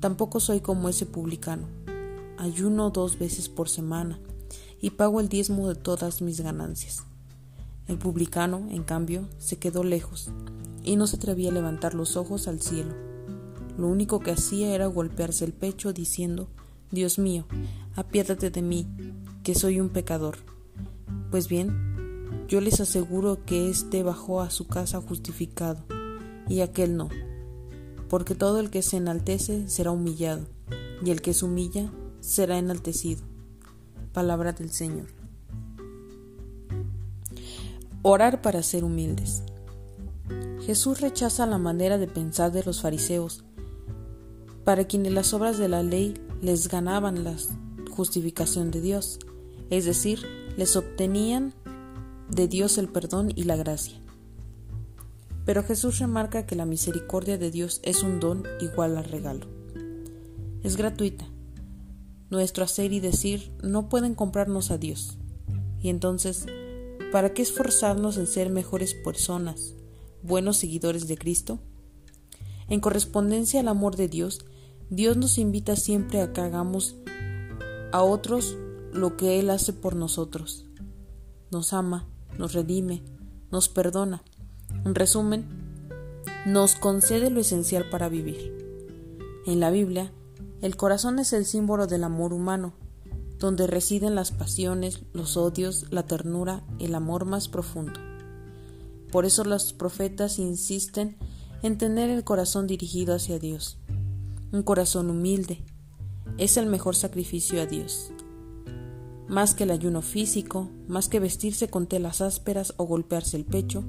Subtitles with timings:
[0.00, 1.66] Tampoco soy como ese publicano.
[2.36, 4.20] Ayuno dos veces por semana
[4.80, 7.04] y pago el diezmo de todas mis ganancias.
[7.88, 10.30] El publicano, en cambio, se quedó lejos
[10.84, 12.94] y no se atrevía a levantar los ojos al cielo.
[13.76, 16.48] Lo único que hacía era golpearse el pecho diciendo,
[16.92, 17.46] Dios mío,
[17.96, 18.86] apiádate de mí,
[19.42, 20.36] que soy un pecador.
[21.32, 25.84] Pues bien, yo les aseguro que éste bajó a su casa justificado,
[26.48, 27.08] y aquel no
[28.08, 30.46] porque todo el que se enaltece será humillado,
[31.04, 33.22] y el que se humilla será enaltecido.
[34.12, 35.06] Palabra del Señor.
[38.02, 39.42] Orar para ser humildes.
[40.64, 43.44] Jesús rechaza la manera de pensar de los fariseos,
[44.64, 47.34] para quienes las obras de la ley les ganaban la
[47.90, 49.18] justificación de Dios,
[49.70, 51.54] es decir, les obtenían
[52.30, 54.00] de Dios el perdón y la gracia.
[55.48, 59.46] Pero Jesús remarca que la misericordia de Dios es un don igual al regalo.
[60.62, 61.26] Es gratuita.
[62.28, 65.16] Nuestro hacer y decir no pueden comprarnos a Dios.
[65.80, 66.44] Y entonces,
[67.12, 69.74] ¿para qué esforzarnos en ser mejores personas,
[70.22, 71.60] buenos seguidores de Cristo?
[72.68, 74.44] En correspondencia al amor de Dios,
[74.90, 76.96] Dios nos invita siempre a que hagamos
[77.90, 78.54] a otros
[78.92, 80.66] lo que Él hace por nosotros.
[81.50, 83.02] Nos ama, nos redime,
[83.50, 84.22] nos perdona
[84.84, 85.46] en resumen,
[86.46, 88.56] nos concede lo esencial para vivir.
[89.46, 90.12] En la Biblia,
[90.60, 92.72] el corazón es el símbolo del amor humano,
[93.38, 98.00] donde residen las pasiones, los odios, la ternura, el amor más profundo.
[99.12, 101.16] Por eso los profetas insisten
[101.62, 103.78] en tener el corazón dirigido hacia Dios.
[104.52, 105.62] Un corazón humilde
[106.36, 108.10] es el mejor sacrificio a Dios.
[109.28, 113.84] Más que el ayuno físico, más que vestirse con telas ásperas o golpearse el pecho,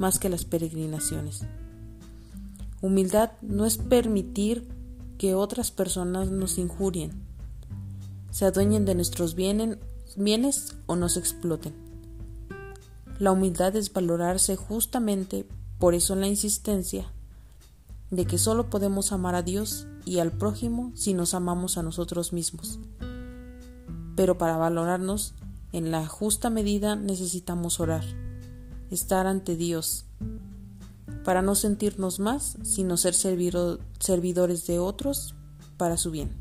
[0.00, 1.42] más que las peregrinaciones.
[2.80, 4.66] Humildad no es permitir
[5.18, 7.12] que otras personas nos injurien,
[8.30, 9.76] se adueñen de nuestros bienes,
[10.86, 11.74] o nos exploten.
[13.18, 15.46] La humildad es valorarse justamente
[15.78, 17.06] por eso la insistencia
[18.10, 22.32] de que solo podemos amar a Dios y al prójimo si nos amamos a nosotros
[22.32, 22.78] mismos.
[24.16, 25.34] Pero para valorarnos
[25.72, 28.29] en la justa medida necesitamos orar
[28.90, 30.04] estar ante Dios,
[31.24, 35.34] para no sentirnos más, sino ser servidores de otros
[35.76, 36.39] para su bien.